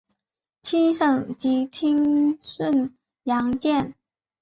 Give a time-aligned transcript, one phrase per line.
[0.63, 3.93] 七省级轻巡洋舰。